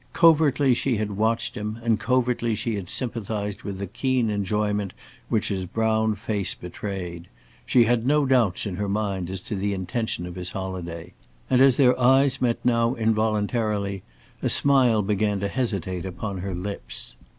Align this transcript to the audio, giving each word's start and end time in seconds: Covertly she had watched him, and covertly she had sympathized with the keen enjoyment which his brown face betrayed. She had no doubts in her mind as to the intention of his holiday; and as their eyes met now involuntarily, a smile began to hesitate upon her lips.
Covertly 0.13 0.73
she 0.73 0.97
had 0.97 1.11
watched 1.11 1.53
him, 1.53 1.77
and 1.83 1.99
covertly 1.99 2.55
she 2.55 2.73
had 2.73 2.89
sympathized 2.89 3.61
with 3.61 3.77
the 3.77 3.85
keen 3.85 4.31
enjoyment 4.31 4.93
which 5.29 5.49
his 5.49 5.67
brown 5.67 6.15
face 6.15 6.55
betrayed. 6.55 7.27
She 7.67 7.83
had 7.83 8.07
no 8.07 8.25
doubts 8.25 8.65
in 8.65 8.77
her 8.77 8.89
mind 8.89 9.29
as 9.29 9.39
to 9.41 9.55
the 9.55 9.75
intention 9.75 10.25
of 10.25 10.33
his 10.33 10.53
holiday; 10.53 11.13
and 11.51 11.61
as 11.61 11.77
their 11.77 11.99
eyes 11.99 12.41
met 12.41 12.57
now 12.65 12.95
involuntarily, 12.95 14.01
a 14.41 14.49
smile 14.49 15.03
began 15.03 15.39
to 15.39 15.47
hesitate 15.47 16.03
upon 16.07 16.39
her 16.39 16.55
lips. 16.55 17.15